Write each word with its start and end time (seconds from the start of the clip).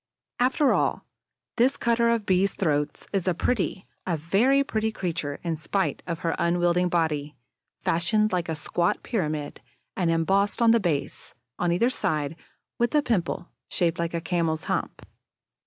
After 0.39 0.73
all, 0.73 1.05
this 1.57 1.77
cutter 1.77 2.09
of 2.09 2.25
Bees' 2.25 2.55
throats 2.55 3.05
is 3.13 3.27
a 3.27 3.35
pretty, 3.35 3.85
a 4.07 4.17
very 4.17 4.63
pretty 4.63 4.91
creature, 4.91 5.39
in 5.43 5.55
spite 5.55 6.01
of 6.07 6.21
her 6.21 6.33
unwieldy 6.39 6.85
body 6.85 7.35
fashioned 7.83 8.31
like 8.31 8.49
a 8.49 8.55
squat 8.55 9.03
pyramid 9.03 9.61
and 9.95 10.09
embossed 10.09 10.59
on 10.59 10.71
the 10.71 10.79
base, 10.79 11.35
on 11.59 11.71
either 11.71 11.91
side, 11.91 12.35
with 12.79 12.95
a 12.95 13.03
pimple 13.03 13.49
shaped 13.67 13.99
like 13.99 14.15
a 14.15 14.21
camel's 14.21 14.63
hump. 14.63 15.05